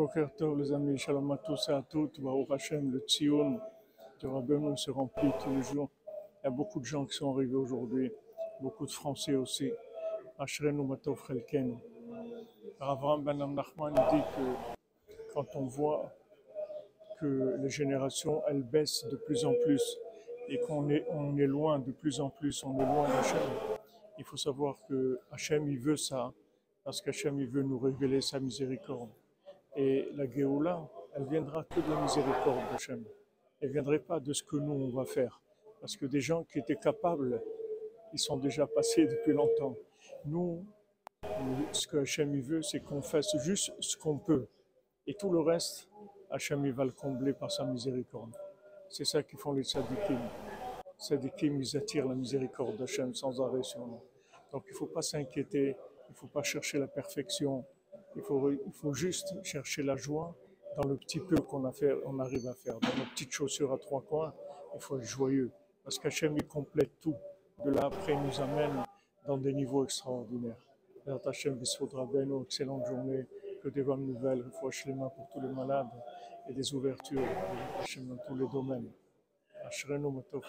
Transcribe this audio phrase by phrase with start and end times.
[0.00, 3.60] Boker Tov, les amis, shalom à tous et à toutes, Baruch Hashem, le Tzion
[4.22, 5.90] de Rabbeinu se remplit tous les jours.
[6.40, 8.10] Il y a beaucoup de gens qui sont arrivés aujourd'hui,
[8.62, 9.70] beaucoup de Français aussi.
[10.38, 11.78] Ashrenu Matov Chelken.
[12.80, 16.10] Avram Ben Nachman dit que quand on voit
[17.20, 19.98] que les générations, elles baissent de plus en plus
[20.48, 23.50] et qu'on est, on est loin de plus en plus, on est loin d'Hachem,
[24.16, 26.32] il faut savoir que Hachem, il veut ça,
[26.84, 29.10] parce qu'Hachem, il veut nous révéler sa miséricorde.
[29.76, 33.04] Et la Géoula, elle viendra que de la miséricorde d'Hachem.
[33.60, 35.40] Elle ne viendrait pas de ce que nous, on va faire.
[35.80, 37.42] Parce que des gens qui étaient capables,
[38.12, 39.76] ils sont déjà passés depuis longtemps.
[40.24, 40.64] Nous,
[41.72, 44.46] ce que Hachem veut, c'est qu'on fasse juste ce qu'on peut.
[45.06, 45.88] Et tout le reste,
[46.30, 48.34] Hachem va le combler par sa miséricorde.
[48.88, 50.18] C'est ça qu'ils font les tzadikim.
[50.98, 54.00] Tzadikim, ils attirent la miséricorde d'Hachem sans arrêt sur nous.
[54.52, 55.76] Donc il ne faut pas s'inquiéter,
[56.08, 57.64] il ne faut pas chercher la perfection,
[58.16, 60.34] il faut, il faut juste chercher la joie
[60.76, 62.78] dans le petit peu qu'on a fait, on arrive à faire.
[62.80, 64.34] Dans nos petites chaussures à trois coins,
[64.74, 65.50] il faut être joyeux.
[65.82, 67.16] Parce qu'Hachem, il complète tout.
[67.64, 68.84] De là, après, il nous amène
[69.26, 70.60] dans des niveaux extraordinaires.
[71.24, 71.58] Hachem,
[72.12, 73.26] Beno, excellente journée,
[73.62, 75.88] que des bonnes nouvelles, refouach les mains pour tous les malades
[76.48, 77.22] et des ouvertures,
[77.80, 78.90] Hachem, dans tous les domaines.
[79.66, 80.42] Ashrenu Matov.